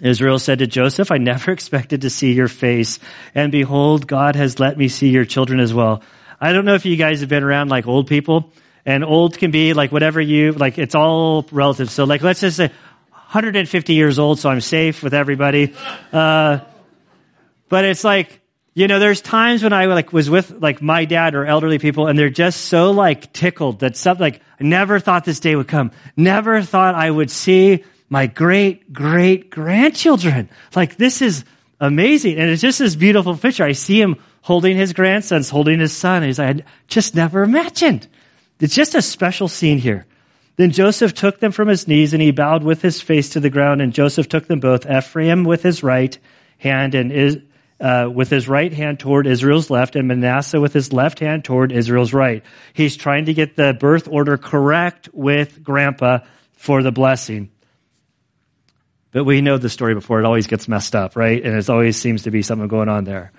[0.00, 2.98] Israel said to Joseph, I never expected to see your face.
[3.34, 6.02] And behold, God has let me see your children as well.
[6.40, 8.50] I don't know if you guys have been around like old people
[8.84, 11.90] and old can be like whatever you, like it's all relative.
[11.90, 12.70] So like, let's just say
[13.10, 14.38] 150 years old.
[14.38, 15.74] So I'm safe with everybody.
[16.12, 16.60] Uh,
[17.68, 18.40] but it's like,
[18.76, 22.08] you know, there's times when I like was with like my dad or elderly people
[22.08, 25.66] and they're just so like tickled that something like I never thought this day would
[25.66, 25.92] come.
[26.14, 30.50] Never thought I would see my great great grandchildren.
[30.74, 31.46] Like this is
[31.80, 32.36] amazing.
[32.36, 33.64] And it's just this beautiful picture.
[33.64, 36.22] I see him holding his grandsons, holding his son.
[36.22, 38.06] He's like, just never imagined.
[38.60, 40.04] It's just a special scene here.
[40.56, 43.48] Then Joseph took them from his knees and he bowed with his face to the
[43.48, 46.18] ground and Joseph took them both, Ephraim with his right
[46.58, 47.10] hand and
[47.80, 51.72] uh, with his right hand toward Israel's left and Manasseh with his left hand toward
[51.72, 52.42] Israel's right.
[52.72, 56.20] He's trying to get the birth order correct with grandpa
[56.52, 57.50] for the blessing.
[59.12, 60.20] But we know the story before.
[60.20, 61.42] It always gets messed up, right?
[61.42, 63.32] And it always seems to be something going on there.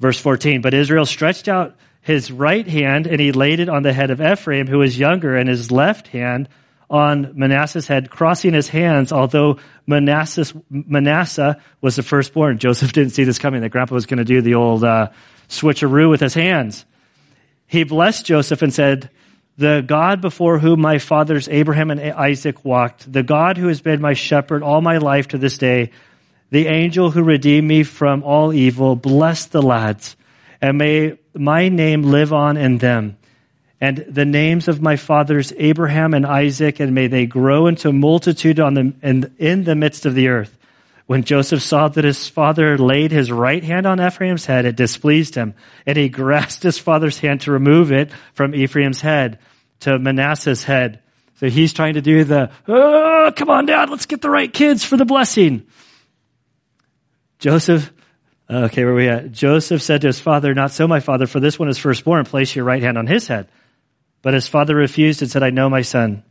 [0.00, 3.92] Verse 14, but Israel stretched out his right hand and he laid it on the
[3.92, 6.48] head of Ephraim, who was younger, and his left hand
[6.90, 12.58] on Manasseh's head, crossing his hands, although Manasseh, was the firstborn.
[12.58, 15.08] Joseph didn't see this coming, that grandpa was going to do the old uh,
[15.48, 16.84] switcheroo with his hands.
[17.66, 19.10] He blessed Joseph and said,
[19.58, 24.00] the God before whom my fathers Abraham and Isaac walked, the God who has been
[24.00, 25.90] my shepherd all my life to this day,
[26.50, 30.16] the angel who redeemed me from all evil, bless the lads,
[30.62, 33.18] and may my name live on in them
[33.80, 38.58] and the names of my fathers Abraham and Isaac, and may they grow into multitude
[38.58, 40.56] on the, in, in the midst of the earth.
[41.06, 45.34] When Joseph saw that his father laid his right hand on Ephraim's head, it displeased
[45.34, 45.54] him,
[45.86, 49.38] and he grasped his father's hand to remove it from Ephraim's head
[49.80, 51.00] to Manasseh's head.
[51.36, 54.84] So he's trying to do the, oh, come on, dad, let's get the right kids
[54.84, 55.66] for the blessing.
[57.38, 57.92] Joseph,
[58.50, 59.30] okay, where are we at?
[59.30, 62.24] Joseph said to his father, not so, my father, for this one is firstborn.
[62.24, 63.48] Place your right hand on his head.
[64.22, 66.24] But his father refused and said, I know my son.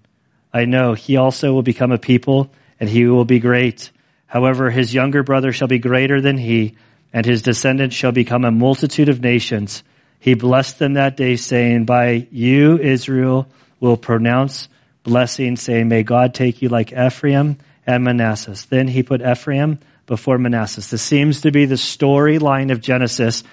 [0.53, 3.91] I know he also will become a people and he will be great.
[4.25, 6.75] However, his younger brother shall be greater than he
[7.13, 9.83] and his descendants shall become a multitude of nations.
[10.19, 13.47] He blessed them that day saying, by you, Israel,
[13.79, 14.67] will pronounce
[15.03, 18.65] blessing saying, may God take you like Ephraim and Manassas.
[18.65, 20.89] Then he put Ephraim before Manassas.
[20.89, 23.43] This seems to be the storyline of Genesis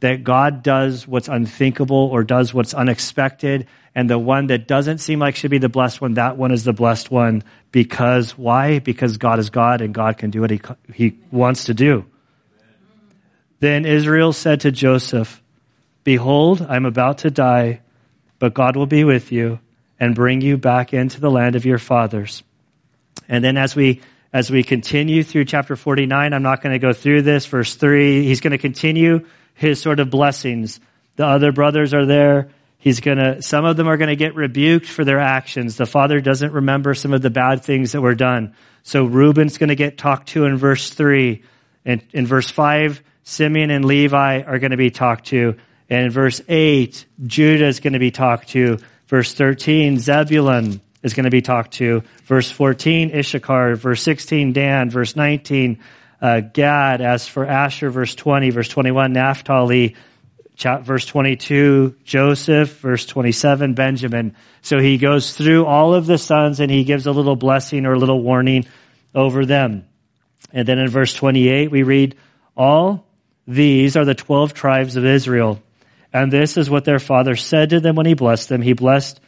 [0.00, 5.18] that God does what's unthinkable or does what's unexpected and the one that doesn't seem
[5.18, 8.78] like should be the blessed one, that one is the blessed one because why?
[8.78, 10.60] Because God is God and God can do what he,
[10.92, 12.06] he wants to do.
[13.58, 15.42] Then Israel said to Joseph,
[16.02, 17.80] Behold, I'm about to die,
[18.38, 19.60] but God will be with you
[19.98, 22.42] and bring you back into the land of your fathers.
[23.28, 24.00] And then as we
[24.32, 27.46] as we continue through chapter 49, I'm not going to go through this.
[27.46, 29.26] Verse 3, he's going to continue
[29.60, 30.80] his sort of blessings.
[31.16, 32.48] The other brothers are there.
[32.78, 35.76] He's gonna, some of them are gonna get rebuked for their actions.
[35.76, 38.54] The father doesn't remember some of the bad things that were done.
[38.82, 41.42] So Reuben's gonna get talked to in verse three.
[41.84, 45.56] And in verse five, Simeon and Levi are gonna be talked to.
[45.90, 48.78] And in verse eight, Judah is gonna be talked to.
[49.08, 52.04] Verse 13, Zebulun is going to be talked to.
[52.26, 53.74] Verse 14, Issachar.
[53.74, 54.88] Verse 16, Dan.
[54.88, 55.80] Verse 19,
[56.20, 57.00] uh, Gad.
[57.00, 58.50] As for Asher, verse 20.
[58.50, 59.96] Verse 21, Naphtali
[60.62, 64.36] verse 22, Joseph, verse 27, Benjamin.
[64.62, 67.94] So he goes through all of the sons and he gives a little blessing or
[67.94, 68.66] a little warning
[69.14, 69.86] over them.
[70.52, 72.16] And then in verse 28, we read,
[72.56, 73.06] all
[73.46, 75.62] these are the 12 tribes of Israel.
[76.12, 78.62] And this is what their father said to them when he blessed them.
[78.62, 79.20] He blessed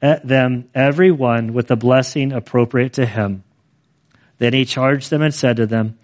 [0.00, 3.44] them, every one, with the blessing appropriate to him.
[4.38, 5.98] Then he charged them and said to them,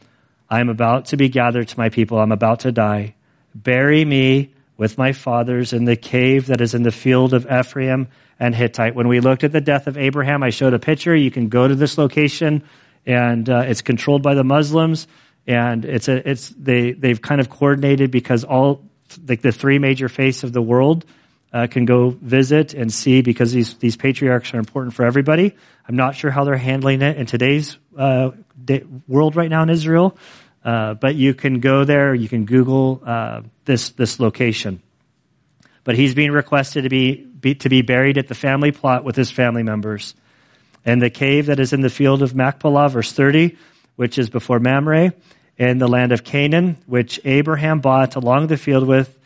[0.52, 2.18] I am about to be gathered to my people.
[2.18, 3.14] I'm about to die.
[3.54, 8.08] Bury me with my fathers in the cave that is in the field of Ephron
[8.38, 8.94] and Hittite.
[8.94, 11.16] When we looked at the death of Abraham, I showed a picture.
[11.16, 12.64] You can go to this location,
[13.06, 15.08] and uh, it's controlled by the Muslims,
[15.46, 18.84] and it's a it's they they've kind of coordinated because all
[19.26, 21.06] like the three major faiths of the world
[21.54, 25.54] uh, can go visit and see because these these patriarchs are important for everybody.
[25.88, 28.32] I'm not sure how they're handling it in today's uh,
[28.64, 30.16] day, world right now in Israel,
[30.64, 32.14] uh, but you can go there.
[32.14, 34.82] You can Google uh, this this location.
[35.84, 39.16] But he's being requested to be, be, to be buried at the family plot with
[39.16, 40.14] his family members.
[40.84, 43.56] And the cave that is in the field of Machpelah, verse 30,
[43.96, 45.12] which is before Mamre,
[45.58, 49.16] in the land of Canaan, which Abraham bought along the field with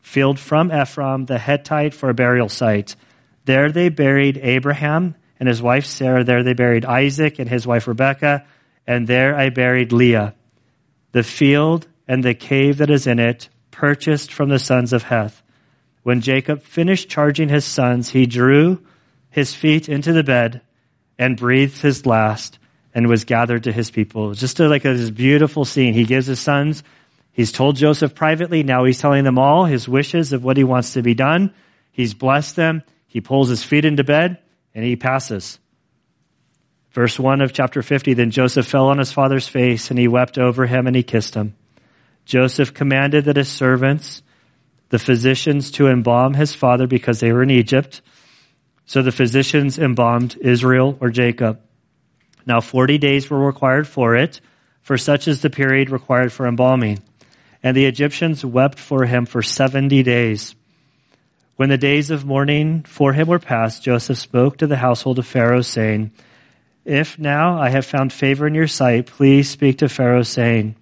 [0.00, 2.96] field from Ephron, the Hittite for a burial site.
[3.44, 6.24] There they buried Abraham and his wife Sarah.
[6.24, 8.44] There they buried Isaac and his wife Rebekah.
[8.86, 10.34] And there I buried Leah.
[11.12, 15.42] The field and the cave that is in it, purchased from the sons of Heth.
[16.02, 18.84] When Jacob finished charging his sons, he drew
[19.30, 20.62] his feet into the bed
[21.18, 22.58] and breathed his last
[22.94, 24.34] and was gathered to his people.
[24.34, 25.94] Just a, like a, this beautiful scene.
[25.94, 26.82] He gives his sons
[27.32, 28.62] He's told Joseph privately.
[28.62, 31.52] Now he's telling them all his wishes of what he wants to be done.
[31.90, 32.82] He's blessed them.
[33.06, 34.38] He pulls his feet into bed
[34.74, 35.58] and he passes.
[36.92, 40.38] Verse 1 of chapter 50 Then Joseph fell on his father's face and he wept
[40.38, 41.54] over him and he kissed him.
[42.24, 44.22] Joseph commanded that his servants,
[44.90, 48.02] the physicians, to embalm his father because they were in Egypt.
[48.84, 51.60] So the physicians embalmed Israel or Jacob.
[52.44, 54.40] Now 40 days were required for it,
[54.82, 57.02] for such is the period required for embalming.
[57.62, 60.54] And the Egyptians wept for him for 70 days.
[61.56, 65.26] When the days of mourning for him were past, Joseph spoke to the household of
[65.26, 66.10] Pharaoh, saying,
[66.84, 70.76] If now I have found favor in your sight, please speak to Pharaoh, saying,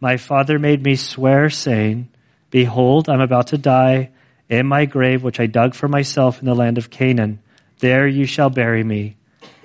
[0.00, 2.08] My father made me swear, saying,
[2.50, 4.10] Behold, I'm about to die
[4.48, 7.40] in my grave, which I dug for myself in the land of Canaan.
[7.78, 9.16] There you shall bury me.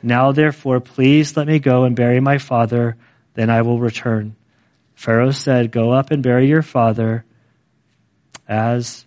[0.04, 2.96] Now therefore, please let me go and bury my father,
[3.34, 4.36] then I will return.
[4.96, 7.26] Pharaoh said, Go up and bury your father
[8.48, 9.06] as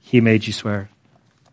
[0.00, 0.90] he made you swear.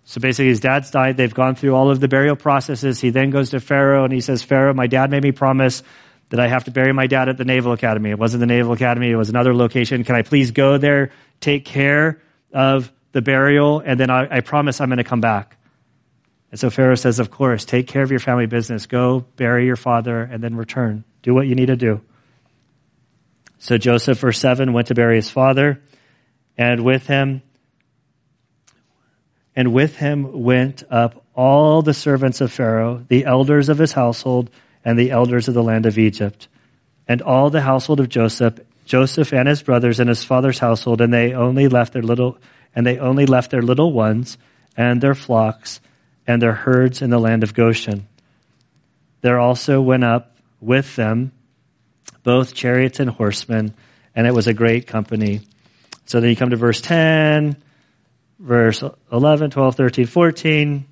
[0.05, 1.17] So basically, his dad's died.
[1.17, 3.01] They've gone through all of the burial processes.
[3.01, 5.81] He then goes to Pharaoh and he says, Pharaoh, my dad made me promise
[6.29, 8.11] that I have to bury my dad at the Naval Academy.
[8.11, 10.03] It wasn't the Naval Academy, it was another location.
[10.03, 12.21] Can I please go there, take care
[12.53, 15.57] of the burial, and then I, I promise I'm going to come back?
[16.51, 18.85] And so Pharaoh says, Of course, take care of your family business.
[18.85, 21.03] Go bury your father and then return.
[21.23, 22.01] Do what you need to do.
[23.57, 25.81] So Joseph, verse 7, went to bury his father,
[26.57, 27.41] and with him,
[29.55, 34.49] and with him went up all the servants of Pharaoh, the elders of his household,
[34.83, 36.47] and the elders of the land of Egypt,
[37.07, 41.13] and all the household of Joseph, Joseph and his brothers and his father's household, and
[41.13, 42.37] they only left their little,
[42.75, 44.37] and they only left their little ones
[44.77, 45.79] and their flocks
[46.27, 48.07] and their herds in the land of Goshen.
[49.21, 51.31] There also went up with them
[52.23, 53.73] both chariots and horsemen,
[54.15, 55.41] and it was a great company.
[56.05, 57.55] So then you come to verse 10,
[58.39, 60.85] verse 11, 12, 13, 14.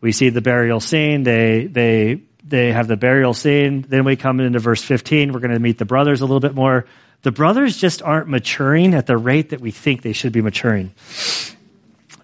[0.00, 1.22] We see the burial scene.
[1.22, 3.84] They, they, they have the burial scene.
[3.88, 5.32] Then we come into verse 15.
[5.32, 6.86] We're going to meet the brothers a little bit more.
[7.22, 10.94] The brothers just aren't maturing at the rate that we think they should be maturing.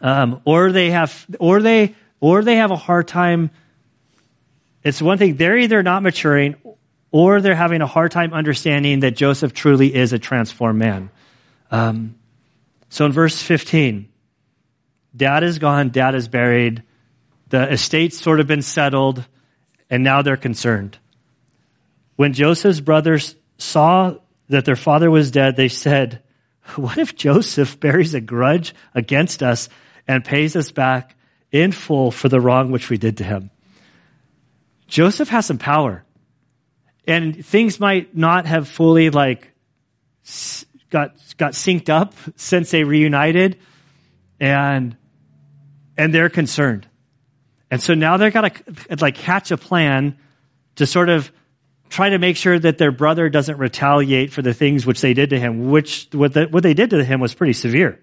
[0.01, 3.51] Um, or they have, or they, or they have a hard time.
[4.85, 6.57] It's one thing, they're either not maturing
[7.11, 11.11] or they're having a hard time understanding that Joseph truly is a transformed man.
[11.71, 12.17] Um,
[12.89, 14.09] so in verse 15,
[15.17, 16.83] dad is gone, dad is buried,
[17.49, 19.25] the estate's sort of been settled,
[19.91, 20.99] and now they're concerned.
[22.17, 24.15] When Joseph's brothers saw
[24.49, 26.23] that their father was dead, they said,
[26.77, 29.69] What if Joseph bears a grudge against us
[30.07, 31.17] and pays us back
[31.51, 33.51] in full for the wrong which we did to him?
[34.87, 36.05] Joseph has some power
[37.07, 39.53] and things might not have fully like
[40.91, 43.59] got got synced up since they reunited
[44.39, 44.97] and
[45.97, 46.87] and they're concerned.
[47.71, 50.19] And so now they've got to like hatch a plan
[50.77, 51.33] to sort of
[51.89, 55.31] try to make sure that their brother doesn't retaliate for the things which they did
[55.31, 58.01] to him which what, the, what they did to him was pretty severe.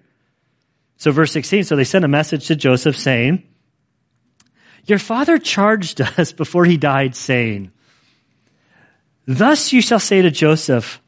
[0.96, 3.42] So verse 16, so they sent a message to Joseph saying,
[4.84, 7.72] Your father charged us before he died, saying,
[9.26, 11.00] Thus you shall say to Joseph,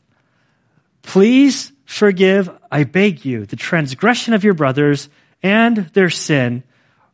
[1.02, 5.08] Please forgive, I beg you, the transgression of your brothers
[5.42, 6.64] and their sin,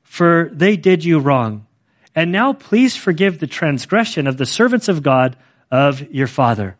[0.08, 1.66] for they did you wrong.
[2.14, 5.36] And now please forgive the transgression of the servants of God
[5.70, 6.76] of your father.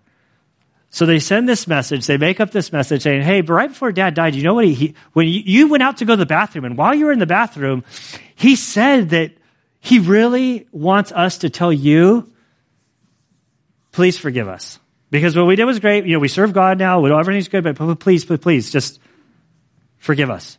[0.91, 3.93] So they send this message, they make up this message saying, Hey, but right before
[3.93, 6.17] dad died, you know what he, he when you, you went out to go to
[6.17, 7.85] the bathroom, and while you were in the bathroom,
[8.35, 9.33] he said that
[9.79, 12.33] he really wants us to tell you,
[13.93, 14.79] please forgive us.
[15.11, 16.07] Because what we did was great.
[16.07, 17.05] You know, we serve God now.
[17.05, 18.99] Everything's good, but please, please, please, just
[19.99, 20.59] forgive us.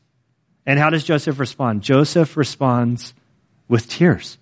[0.66, 1.82] And how does Joseph respond?
[1.82, 3.14] Joseph responds
[3.68, 4.38] with tears.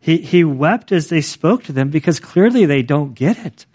[0.00, 3.66] He, he wept as they spoke to them because clearly they don't get it.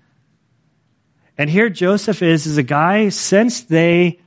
[1.38, 4.20] And here Joseph is, is a guy, since they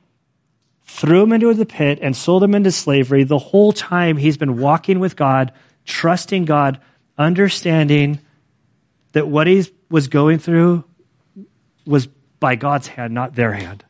[0.83, 4.59] threw him into the pit and sold him into slavery, the whole time he's been
[4.59, 5.53] walking with God,
[5.85, 6.81] trusting God,
[7.17, 8.21] understanding
[9.13, 10.85] that what he was going through
[11.87, 12.07] was
[12.41, 13.84] by God's hand, not their hand.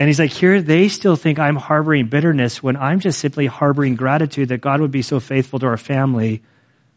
[0.00, 3.96] And he's like, here they still think I'm harboring bitterness when I'm just simply harboring
[3.96, 6.42] gratitude that God would be so faithful to our family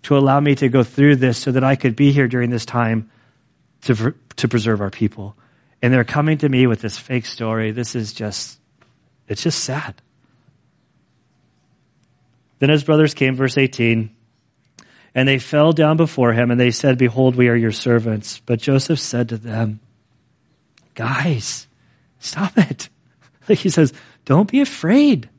[0.04, 2.66] to allow me to go through this so that I could be here during this
[2.66, 3.12] time
[3.82, 5.36] to, to preserve our people.
[5.82, 7.72] And they're coming to me with this fake story.
[7.72, 8.58] This is just,
[9.28, 9.96] it's just sad.
[12.60, 14.16] Then his brothers came, verse 18,
[15.14, 18.40] and they fell down before him and they said, Behold, we are your servants.
[18.46, 19.82] But Joseph said to them,
[20.96, 21.68] Guys,
[22.20, 22.88] stop it.
[23.54, 23.94] He says,
[24.26, 25.30] don't be afraid.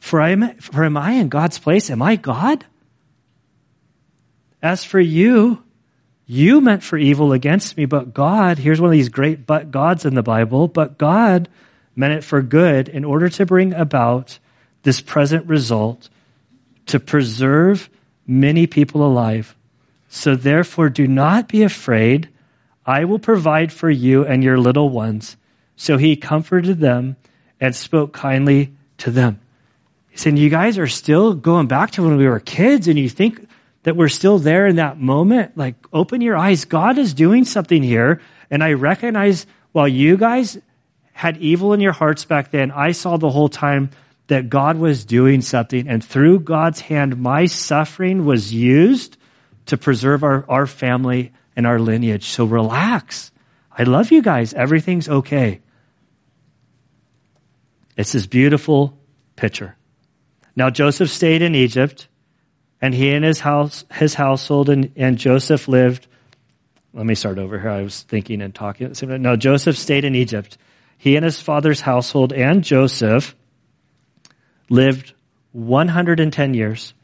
[0.00, 1.90] For, I am, for am I in God's place?
[1.90, 2.64] Am I God?
[4.62, 5.62] As for you,
[6.26, 10.04] you meant for evil against me, but God, here's one of these great but gods
[10.04, 11.48] in the Bible, but God
[11.96, 14.38] meant it for good in order to bring about
[14.82, 16.08] this present result
[16.86, 17.88] to preserve
[18.26, 19.56] many people alive.
[20.08, 22.28] So therefore, do not be afraid.
[22.86, 25.36] I will provide for you and your little ones.
[25.78, 27.16] So he comforted them
[27.60, 29.40] and spoke kindly to them.
[30.10, 33.08] He said, You guys are still going back to when we were kids, and you
[33.08, 33.48] think
[33.84, 35.56] that we're still there in that moment.
[35.56, 36.64] Like, open your eyes.
[36.64, 38.20] God is doing something here.
[38.50, 40.58] And I recognize while you guys
[41.12, 43.90] had evil in your hearts back then, I saw the whole time
[44.26, 45.86] that God was doing something.
[45.86, 49.16] And through God's hand, my suffering was used
[49.66, 52.26] to preserve our, our family and our lineage.
[52.30, 53.30] So relax.
[53.70, 54.54] I love you guys.
[54.54, 55.60] Everything's okay.
[57.98, 58.96] It's this beautiful
[59.34, 59.76] picture.
[60.54, 62.06] Now Joseph stayed in Egypt,
[62.80, 66.06] and he and his house, his household, and, and Joseph lived.
[66.94, 67.70] Let me start over here.
[67.70, 68.94] I was thinking and talking.
[69.02, 70.56] No, Joseph stayed in Egypt.
[70.96, 73.34] He and his father's household and Joseph
[74.70, 75.12] lived
[75.52, 76.94] 110 years.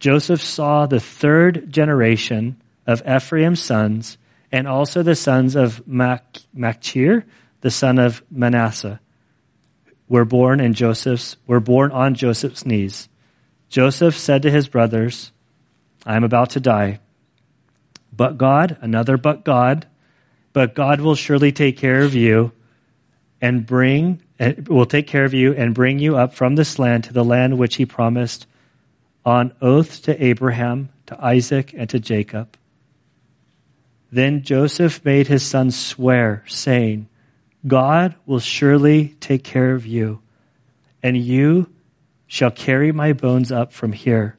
[0.00, 4.18] Joseph saw the third generation of Ephraim's sons
[4.50, 7.24] and also the sons of Mach- Machir,
[7.60, 9.00] the son of Manasseh
[10.10, 13.08] were born in Joseph's were born on Joseph's knees.
[13.70, 15.30] Joseph said to his brothers,
[16.04, 16.98] I am about to die.
[18.14, 19.86] But God, another but God,
[20.52, 22.50] but God will surely take care of you
[23.40, 27.04] and bring eh, will take care of you and bring you up from this land
[27.04, 28.48] to the land which he promised
[29.24, 32.56] on oath to Abraham, to Isaac, and to Jacob.
[34.10, 37.08] Then Joseph made his sons swear, saying,
[37.66, 40.20] God will surely take care of you,
[41.02, 41.70] and you
[42.26, 44.38] shall carry my bones up from here.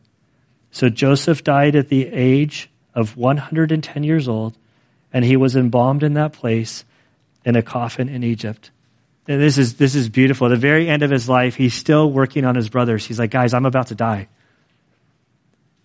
[0.71, 4.57] So Joseph died at the age of 110 years old,
[5.13, 6.85] and he was embalmed in that place
[7.43, 8.71] in a coffin in Egypt.
[9.27, 10.47] And this is, this is beautiful.
[10.47, 13.05] At the very end of his life, he's still working on his brothers.
[13.05, 14.27] He's like, guys, I'm about to die.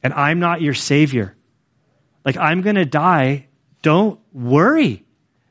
[0.03, 1.34] And I'm not your savior.
[2.24, 3.47] Like, I'm going to die.
[3.82, 5.05] Don't worry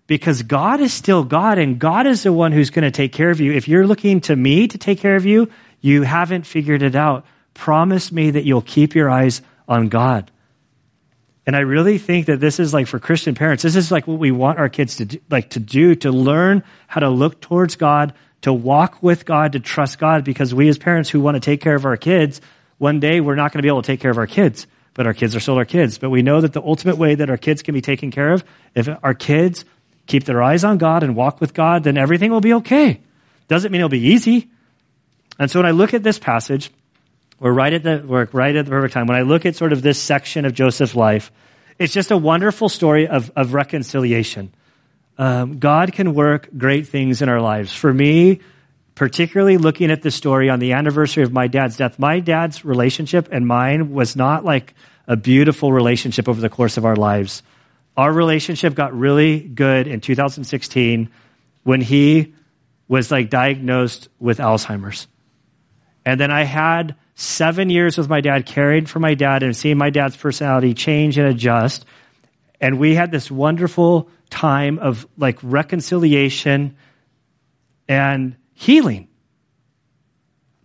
[0.07, 3.29] because God is still God and God is the one who's going to take care
[3.29, 3.53] of you.
[3.53, 5.49] If you're looking to me to take care of you,
[5.81, 7.25] you haven't figured it out.
[7.53, 10.31] Promise me that you'll keep your eyes on God.
[11.47, 14.17] And I really think that this is like for Christian parents, this is like what
[14.17, 17.75] we want our kids to do, like to do, to learn how to look towards
[17.75, 21.41] God, to walk with God, to trust God, because we as parents who want to
[21.41, 22.41] take care of our kids,
[22.77, 25.05] one day we're not going to be able to take care of our kids, but
[25.05, 25.99] our kids are still our kids.
[25.99, 28.43] But we know that the ultimate way that our kids can be taken care of,
[28.73, 29.65] if our kids
[30.07, 33.01] keep their eyes on God and walk with God, then everything will be okay.
[33.47, 34.49] Doesn't mean it'll be easy.
[35.37, 36.71] And so when I look at this passage,
[37.39, 39.07] we're right at the we're right at the perfect time.
[39.07, 41.31] When I look at sort of this section of Joseph's life,
[41.77, 44.53] it's just a wonderful story of, of reconciliation.
[45.17, 47.73] um, God can work great things in our lives.
[47.73, 48.41] For me,
[48.95, 53.29] particularly looking at the story on the anniversary of my dad's death, my dad's relationship
[53.31, 54.73] and mine was not like
[55.07, 57.43] a beautiful relationship over the course of our lives.
[57.97, 61.09] Our relationship got really good in 2016
[61.63, 62.33] when he
[62.87, 65.07] was like diagnosed with Alzheimer's.
[66.05, 69.77] And then I had seven years with my dad, caring for my dad and seeing
[69.77, 71.85] my dad's personality change and adjust.
[72.61, 76.75] And we had this wonderful time of like reconciliation
[77.87, 79.07] and healing.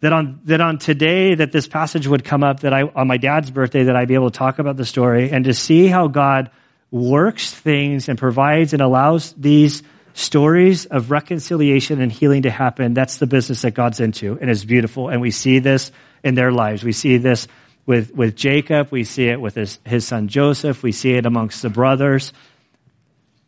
[0.01, 3.19] That on, that on today, that this passage would come up, that I, on my
[3.19, 6.09] dad's birthday, that I'd be able to talk about the story and to see how
[6.09, 6.51] God
[6.91, 9.83] works things and provides and allows these
[10.15, 12.95] stories of reconciliation and healing to happen.
[12.95, 15.09] That's the business that God's into and is beautiful.
[15.09, 16.83] And we see this in their lives.
[16.83, 17.47] We see this
[17.87, 18.89] with, with Jacob.
[18.91, 20.83] We see it with his, his son Joseph.
[20.83, 22.33] We see it amongst the brothers.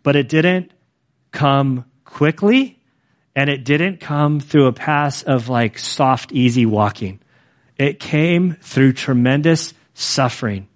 [0.02, 0.72] But it didn't
[1.30, 2.78] come quickly
[3.34, 7.20] and it didn't come through a pass of like soft, easy walking.
[7.78, 10.68] It came through tremendous suffering.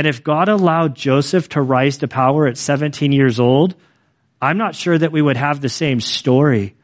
[0.00, 3.74] And if God allowed Joseph to rise to power at 17 years old,
[4.40, 6.74] I'm not sure that we would have the same story.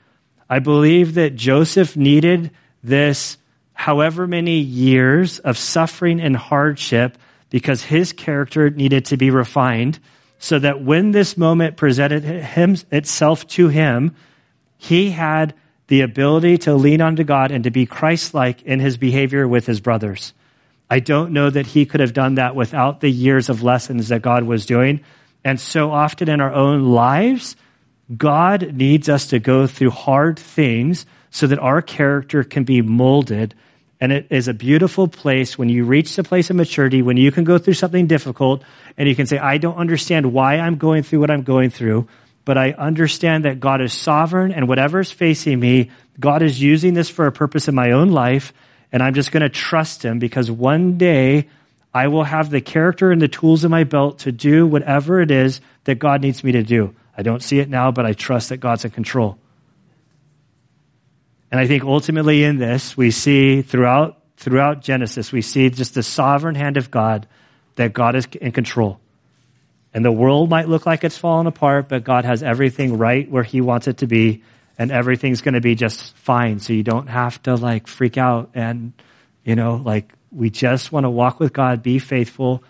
[0.51, 2.51] I believe that Joseph needed
[2.83, 3.39] this
[3.73, 7.17] however many years of suffering and hardship
[7.49, 9.99] because his character needed to be refined
[10.39, 14.15] so that when this moment presented him, itself to him,
[14.77, 15.55] he had
[15.87, 19.81] the ability to lean onto God and to be Christ-like in his behavior with his
[19.81, 20.35] brothers.
[20.89, 24.23] I don't know that he could have done that without the years of lessons that
[24.23, 25.01] God was doing.
[25.45, 27.57] And so often in our own lives,
[28.17, 33.55] God needs us to go through hard things so that our character can be molded.
[34.01, 37.33] And it is a beautiful place when you reach the place of maturity, when you
[37.33, 38.63] can go through something difficult
[38.97, 42.07] and you can say, I don't understand why I'm going through what I'm going through,
[42.45, 46.95] but I understand that God is sovereign and whatever is facing me, God is using
[46.95, 48.53] this for a purpose in my own life
[48.93, 51.49] and I'm just going to trust him because one day
[51.93, 55.31] I will have the character and the tools in my belt to do whatever it
[55.31, 56.95] is that God needs me to do.
[57.17, 59.39] I don't see it now, but I trust that God's in control.
[61.51, 66.03] And I think ultimately in this, we see throughout, throughout Genesis, we see just the
[66.03, 67.27] sovereign hand of God
[67.77, 69.01] that God is in control.
[69.95, 73.43] And the world might look like it's fallen apart, but God has everything right where
[73.43, 74.43] He wants it to be
[74.79, 76.59] and everything's going to be just fine.
[76.61, 78.93] So you don't have to like freak out and,
[79.45, 82.63] you know, like we just want to walk with God, be faithful.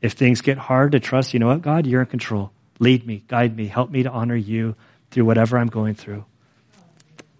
[0.00, 2.52] If things get hard to trust, you know what, God, you're in control.
[2.78, 4.74] Lead me, guide me, help me to honor you
[5.10, 6.24] through whatever I'm going through.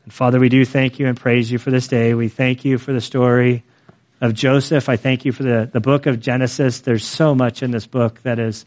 [0.04, 2.14] And Father, we do thank you and praise you for this day.
[2.14, 3.64] We thank you for the story
[4.20, 4.88] of Joseph.
[4.88, 6.80] I thank you for the, the book of Genesis.
[6.80, 8.64] There's so much in this book that is,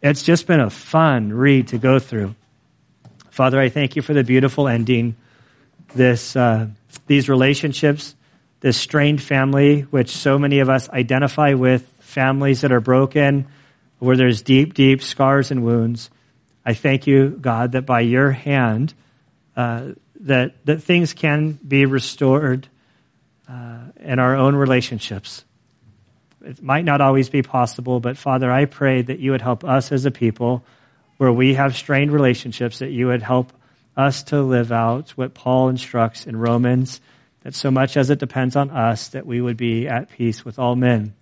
[0.00, 2.34] it's just been a fun read to go through.
[3.36, 5.14] Father, I thank you for the beautiful ending,
[5.94, 6.68] this, uh,
[7.06, 8.14] these relationships,
[8.60, 13.46] this strained family, which so many of us identify with, families that are broken,
[13.98, 16.08] where there's deep, deep scars and wounds.
[16.64, 18.94] I thank you, God, that by your hand,
[19.54, 19.88] uh,
[20.20, 22.68] that, that things can be restored
[23.50, 25.44] uh, in our own relationships.
[26.42, 29.92] It might not always be possible, but Father, I pray that you would help us
[29.92, 30.64] as a people
[31.16, 33.52] where we have strained relationships, that you would help
[33.96, 37.00] us to live out what Paul instructs in Romans,
[37.42, 40.58] that so much as it depends on us, that we would be at peace with
[40.58, 41.14] all men.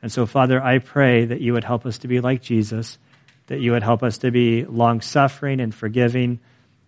[0.00, 2.98] And so, Father, I pray that you would help us to be like Jesus,
[3.48, 6.40] that you would help us to be long suffering and forgiving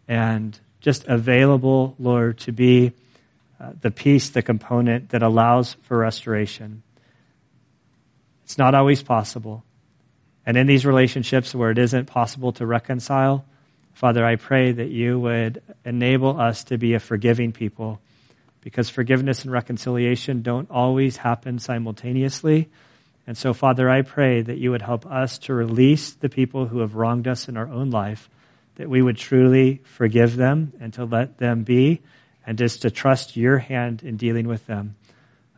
[0.08, 2.92] and just available, Lord, to be
[3.60, 6.82] uh, the piece, the component that allows for restoration.
[8.44, 9.64] It's not always possible.
[10.46, 13.44] And in these relationships where it isn't possible to reconcile,
[13.94, 18.00] Father, I pray that you would enable us to be a forgiving people
[18.60, 22.68] because forgiveness and reconciliation don't always happen simultaneously.
[23.26, 26.80] And so, Father, I pray that you would help us to release the people who
[26.80, 28.28] have wronged us in our own life,
[28.76, 32.00] that we would truly forgive them and to let them be,
[32.46, 34.96] and just to trust your hand in dealing with them.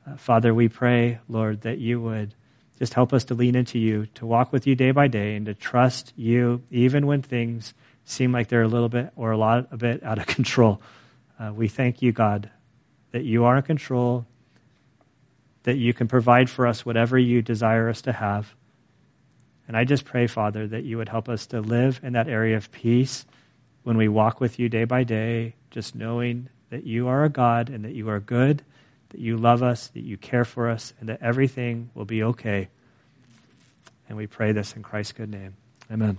[0.06, 2.34] Uh, Father, we pray, Lord, that you would
[2.78, 5.46] just help us to lean into you, to walk with you day by day, and
[5.46, 7.74] to trust you even when things
[8.04, 10.80] seem like they're a little bit or a lot a bit out of control.
[11.38, 12.50] Uh, we thank you, God,
[13.12, 14.26] that you are in control,
[15.64, 18.54] that you can provide for us whatever you desire us to have.
[19.68, 22.56] And I just pray, Father, that you would help us to live in that area
[22.56, 23.26] of peace
[23.82, 27.68] when we walk with you day by day, just knowing that you are a God
[27.68, 28.62] and that you are good
[29.16, 32.68] that you love us, that you care for us, and that everything will be okay.
[34.10, 35.54] And we pray this in Christ's good name.
[35.90, 36.18] Amen.